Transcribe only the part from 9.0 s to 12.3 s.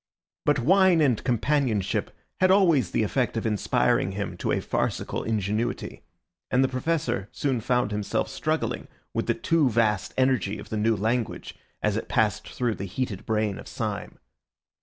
with the too vast energy of the new language, as it